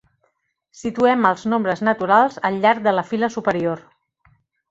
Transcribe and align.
Situem 0.77 1.27
els 1.31 1.43
nombres 1.51 1.83
naturals 1.89 2.39
al 2.49 2.57
llarg 2.65 2.83
de 2.89 2.95
la 3.01 3.05
fila 3.13 3.31
superior. 3.39 3.87